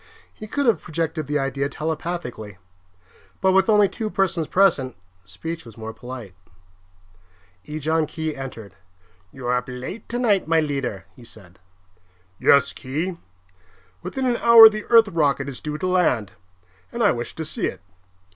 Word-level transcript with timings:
He 0.33 0.47
could 0.47 0.65
have 0.65 0.81
projected 0.81 1.27
the 1.27 1.37
idea 1.37 1.69
telepathically; 1.69 2.57
but 3.39 3.51
with 3.51 3.69
only 3.69 3.87
two 3.87 4.09
persons 4.09 4.47
present, 4.47 4.95
speech 5.25 5.63
was 5.63 5.77
more 5.77 5.93
polite. 5.93 6.33
Ejon 7.67 8.07
Khee 8.07 8.35
entered. 8.35 8.73
"You 9.31 9.45
are 9.45 9.55
up 9.55 9.65
late 9.67 10.09
tonight, 10.09 10.47
my 10.47 10.59
leader," 10.59 11.05
he 11.15 11.23
said. 11.23 11.59
"Yes, 12.39 12.73
Khee. 12.73 13.19
Within 14.01 14.25
an 14.25 14.37
hour 14.37 14.69
the 14.69 14.85
Earth 14.85 15.07
rocket 15.09 15.47
is 15.47 15.61
due 15.61 15.77
to 15.77 15.85
land, 15.85 16.31
and 16.91 17.03
I 17.03 17.11
wish 17.11 17.35
to 17.35 17.45
see 17.45 17.67
it. 17.67 17.81